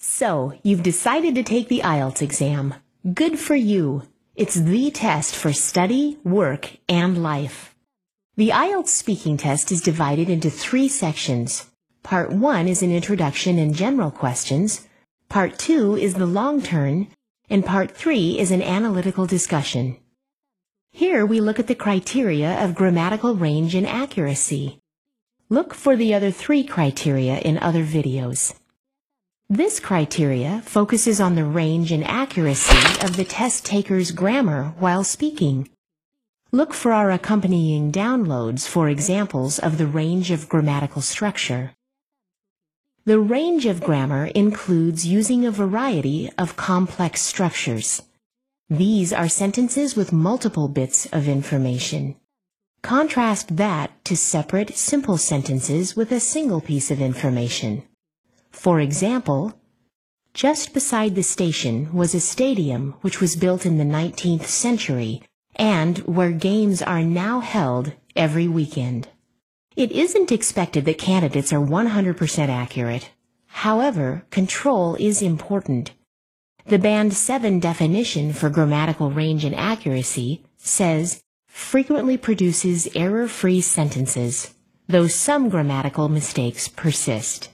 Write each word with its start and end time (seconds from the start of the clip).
So, 0.00 0.52
you've 0.62 0.84
decided 0.84 1.34
to 1.34 1.42
take 1.42 1.66
the 1.66 1.80
IELTS 1.80 2.22
exam. 2.22 2.74
Good 3.14 3.36
for 3.36 3.56
you. 3.56 4.04
It's 4.36 4.54
the 4.54 4.92
test 4.92 5.34
for 5.34 5.52
study, 5.52 6.18
work, 6.22 6.70
and 6.88 7.20
life. 7.20 7.74
The 8.36 8.50
IELTS 8.50 8.90
speaking 8.90 9.36
test 9.36 9.72
is 9.72 9.80
divided 9.80 10.30
into 10.30 10.50
three 10.50 10.86
sections. 10.86 11.66
Part 12.04 12.30
1 12.30 12.68
is 12.68 12.80
an 12.80 12.92
introduction 12.92 13.58
and 13.58 13.74
general 13.74 14.12
questions. 14.12 14.86
Part 15.28 15.58
2 15.58 15.96
is 15.96 16.14
the 16.14 16.26
long 16.26 16.62
turn. 16.62 17.08
And 17.50 17.66
Part 17.66 17.90
3 17.90 18.38
is 18.38 18.52
an 18.52 18.62
analytical 18.62 19.26
discussion. 19.26 19.96
Here 20.92 21.26
we 21.26 21.40
look 21.40 21.58
at 21.58 21.66
the 21.66 21.74
criteria 21.74 22.62
of 22.62 22.76
grammatical 22.76 23.34
range 23.34 23.74
and 23.74 23.86
accuracy. 23.86 24.78
Look 25.48 25.74
for 25.74 25.96
the 25.96 26.14
other 26.14 26.30
three 26.30 26.62
criteria 26.62 27.38
in 27.38 27.58
other 27.58 27.82
videos. 27.82 28.54
This 29.50 29.80
criteria 29.80 30.60
focuses 30.66 31.22
on 31.22 31.34
the 31.34 31.44
range 31.44 31.90
and 31.90 32.04
accuracy 32.04 33.02
of 33.02 33.16
the 33.16 33.24
test 33.24 33.64
taker's 33.64 34.10
grammar 34.10 34.74
while 34.78 35.04
speaking. 35.04 35.70
Look 36.52 36.74
for 36.74 36.92
our 36.92 37.10
accompanying 37.10 37.90
downloads 37.90 38.68
for 38.68 38.90
examples 38.90 39.58
of 39.58 39.78
the 39.78 39.86
range 39.86 40.30
of 40.30 40.50
grammatical 40.50 41.00
structure. 41.00 41.72
The 43.06 43.18
range 43.18 43.64
of 43.64 43.80
grammar 43.80 44.26
includes 44.34 45.06
using 45.06 45.46
a 45.46 45.50
variety 45.50 46.30
of 46.36 46.56
complex 46.56 47.22
structures. 47.22 48.02
These 48.68 49.14
are 49.14 49.30
sentences 49.30 49.96
with 49.96 50.12
multiple 50.12 50.68
bits 50.68 51.06
of 51.06 51.26
information. 51.26 52.16
Contrast 52.82 53.56
that 53.56 53.92
to 54.04 54.14
separate 54.14 54.76
simple 54.76 55.16
sentences 55.16 55.96
with 55.96 56.12
a 56.12 56.20
single 56.20 56.60
piece 56.60 56.90
of 56.90 57.00
information. 57.00 57.84
For 58.50 58.80
example, 58.80 59.54
just 60.34 60.72
beside 60.72 61.14
the 61.14 61.22
station 61.22 61.92
was 61.92 62.14
a 62.14 62.20
stadium 62.20 62.94
which 63.00 63.20
was 63.20 63.36
built 63.36 63.66
in 63.66 63.78
the 63.78 63.84
19th 63.84 64.44
century 64.44 65.22
and 65.56 65.98
where 65.98 66.30
games 66.30 66.80
are 66.80 67.02
now 67.02 67.40
held 67.40 67.92
every 68.14 68.46
weekend. 68.46 69.08
It 69.74 69.92
isn't 69.92 70.32
expected 70.32 70.84
that 70.84 70.98
candidates 70.98 71.52
are 71.52 71.60
100% 71.60 72.48
accurate. 72.48 73.10
However, 73.46 74.24
control 74.30 74.96
is 74.96 75.22
important. 75.22 75.92
The 76.66 76.78
Band 76.78 77.14
7 77.14 77.60
definition 77.60 78.32
for 78.32 78.50
grammatical 78.50 79.10
range 79.10 79.44
and 79.44 79.54
accuracy 79.54 80.44
says 80.58 81.22
frequently 81.48 82.16
produces 82.16 82.88
error-free 82.94 83.62
sentences, 83.62 84.54
though 84.86 85.06
some 85.06 85.48
grammatical 85.48 86.08
mistakes 86.08 86.68
persist. 86.68 87.48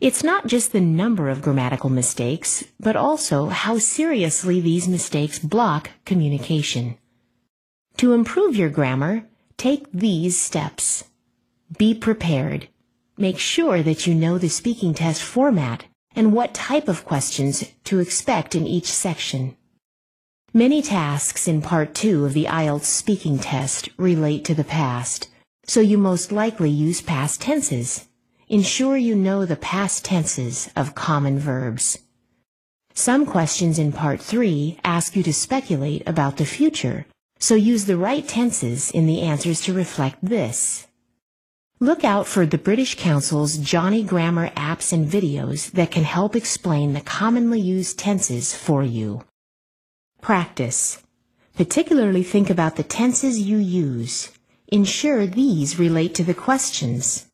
It's 0.00 0.24
not 0.24 0.46
just 0.46 0.72
the 0.72 0.80
number 0.80 1.28
of 1.28 1.42
grammatical 1.42 1.90
mistakes, 1.90 2.64
but 2.80 2.96
also 2.96 3.48
how 3.48 3.76
seriously 3.76 4.58
these 4.58 4.88
mistakes 4.88 5.38
block 5.38 5.90
communication. 6.06 6.96
To 7.98 8.14
improve 8.14 8.56
your 8.56 8.70
grammar, 8.70 9.26
take 9.58 9.92
these 9.92 10.40
steps. 10.40 11.04
Be 11.76 11.94
prepared. 11.94 12.68
Make 13.18 13.38
sure 13.38 13.82
that 13.82 14.06
you 14.06 14.14
know 14.14 14.38
the 14.38 14.48
speaking 14.48 14.94
test 14.94 15.22
format 15.22 15.84
and 16.16 16.32
what 16.32 16.54
type 16.54 16.88
of 16.88 17.04
questions 17.04 17.70
to 17.84 17.98
expect 17.98 18.54
in 18.54 18.66
each 18.66 18.90
section. 18.90 19.54
Many 20.54 20.80
tasks 20.80 21.46
in 21.46 21.60
Part 21.60 21.94
2 21.94 22.24
of 22.24 22.32
the 22.32 22.46
IELTS 22.46 22.86
speaking 22.86 23.38
test 23.38 23.90
relate 23.98 24.46
to 24.46 24.54
the 24.54 24.64
past, 24.64 25.28
so 25.66 25.80
you 25.80 25.98
most 25.98 26.32
likely 26.32 26.70
use 26.70 27.02
past 27.02 27.42
tenses 27.42 28.06
ensure 28.50 28.96
you 28.96 29.14
know 29.14 29.46
the 29.46 29.54
past 29.54 30.04
tenses 30.04 30.68
of 30.74 30.96
common 30.96 31.38
verbs. 31.38 31.96
Some 32.94 33.24
questions 33.24 33.78
in 33.78 33.92
Part 33.92 34.20
3 34.20 34.80
ask 34.82 35.14
you 35.14 35.22
to 35.22 35.32
speculate 35.32 36.02
about 36.04 36.36
the 36.36 36.44
future, 36.44 37.06
so 37.38 37.54
use 37.54 37.84
the 37.84 37.96
right 37.96 38.26
tenses 38.26 38.90
in 38.90 39.06
the 39.06 39.22
answers 39.22 39.60
to 39.62 39.72
reflect 39.72 40.18
this. 40.20 40.88
Look 41.78 42.02
out 42.02 42.26
for 42.26 42.44
the 42.44 42.58
British 42.58 42.96
Council's 42.96 43.56
Johnny 43.56 44.02
Grammar 44.02 44.48
apps 44.50 44.92
and 44.92 45.08
videos 45.08 45.70
that 45.70 45.92
can 45.92 46.02
help 46.02 46.34
explain 46.34 46.92
the 46.92 47.00
commonly 47.02 47.60
used 47.60 48.00
tenses 48.00 48.52
for 48.52 48.82
you. 48.82 49.22
Practice. 50.20 51.00
Particularly 51.54 52.24
think 52.24 52.50
about 52.50 52.74
the 52.74 52.82
tenses 52.82 53.38
you 53.38 53.58
use. 53.58 54.32
Ensure 54.66 55.24
these 55.24 55.78
relate 55.78 56.16
to 56.16 56.24
the 56.24 56.34
questions. 56.34 57.29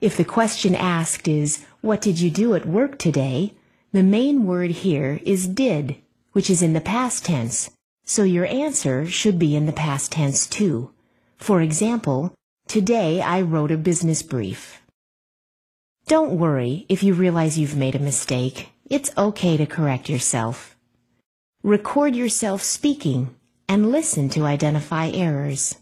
If 0.00 0.16
the 0.16 0.24
question 0.24 0.74
asked 0.74 1.28
is, 1.28 1.64
what 1.82 2.00
did 2.00 2.20
you 2.20 2.30
do 2.30 2.54
at 2.54 2.66
work 2.66 2.98
today? 2.98 3.52
The 3.92 4.02
main 4.02 4.46
word 4.46 4.70
here 4.70 5.20
is 5.24 5.46
did, 5.46 5.96
which 6.32 6.48
is 6.48 6.62
in 6.62 6.72
the 6.72 6.80
past 6.80 7.26
tense, 7.26 7.70
so 8.04 8.22
your 8.22 8.46
answer 8.46 9.04
should 9.04 9.38
be 9.38 9.54
in 9.54 9.66
the 9.66 9.72
past 9.72 10.12
tense 10.12 10.46
too. 10.46 10.90
For 11.36 11.60
example, 11.60 12.32
today 12.66 13.20
I 13.20 13.42
wrote 13.42 13.70
a 13.70 13.76
business 13.76 14.22
brief. 14.22 14.80
Don't 16.06 16.38
worry 16.38 16.86
if 16.88 17.02
you 17.02 17.12
realize 17.12 17.58
you've 17.58 17.76
made 17.76 17.94
a 17.94 17.98
mistake. 17.98 18.70
It's 18.88 19.16
okay 19.18 19.58
to 19.58 19.66
correct 19.66 20.08
yourself. 20.08 20.76
Record 21.62 22.16
yourself 22.16 22.62
speaking 22.62 23.34
and 23.68 23.92
listen 23.92 24.30
to 24.30 24.46
identify 24.46 25.10
errors. 25.10 25.76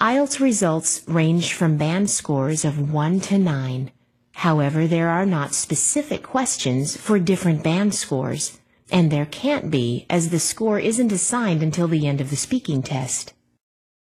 IELTS 0.00 0.40
results 0.40 1.02
range 1.06 1.52
from 1.52 1.76
band 1.76 2.08
scores 2.08 2.64
of 2.64 2.90
1 2.90 3.20
to 3.20 3.36
9. 3.36 3.90
However, 4.32 4.86
there 4.86 5.10
are 5.10 5.26
not 5.26 5.52
specific 5.52 6.22
questions 6.22 6.96
for 6.96 7.18
different 7.18 7.62
band 7.62 7.94
scores, 7.94 8.58
and 8.90 9.10
there 9.12 9.26
can't 9.26 9.70
be 9.70 10.06
as 10.08 10.30
the 10.30 10.40
score 10.40 10.78
isn't 10.78 11.12
assigned 11.12 11.62
until 11.62 11.86
the 11.86 12.06
end 12.06 12.22
of 12.22 12.30
the 12.30 12.36
speaking 12.36 12.82
test. 12.82 13.34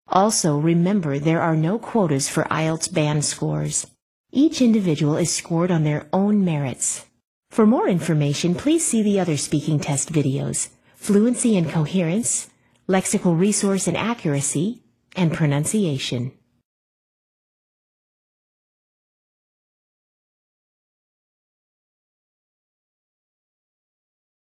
Also, 0.07 0.57
remember 0.57 1.19
there 1.19 1.43
are 1.43 1.57
no 1.57 1.81
quotas 1.81 2.29
for 2.29 2.45
IELTS 2.45 2.95
band 2.95 3.25
scores. 3.25 3.89
Each 4.31 4.63
individual 4.63 5.17
is 5.17 5.35
scored 5.35 5.73
on 5.73 5.83
their 5.83 6.07
own 6.13 6.45
merits. 6.45 7.07
For 7.51 7.67
more 7.67 7.89
information, 7.89 8.55
please 8.55 8.87
see 8.87 9.03
the 9.03 9.19
other 9.19 9.37
speaking 9.37 9.81
test 9.81 10.13
videos, 10.13 10.69
Fluency 10.95 11.57
and 11.57 11.69
Coherence, 11.69 12.51
Lexical 12.89 13.37
Resource 13.37 13.89
and 13.89 13.97
Accuracy, 13.97 14.85
and 15.19 15.33
pronunciation. 15.35 16.38